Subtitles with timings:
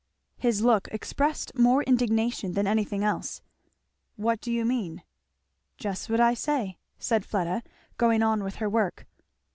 [0.39, 3.43] His look expressed more indignation than anything else.
[4.15, 5.03] "What do you mean?"
[5.77, 7.61] "Just what I say," said Fleda,
[7.99, 9.05] going on with her work.